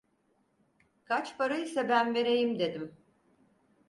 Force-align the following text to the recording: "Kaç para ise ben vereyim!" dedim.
"Kaç 1.05 1.37
para 1.37 1.57
ise 1.57 1.89
ben 1.89 2.13
vereyim!" 2.15 2.59
dedim. 2.59 2.97